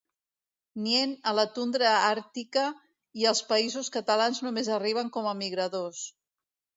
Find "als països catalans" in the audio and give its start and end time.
3.33-4.41